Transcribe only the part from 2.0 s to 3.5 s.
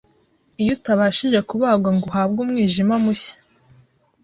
uhabwe umwijima mushya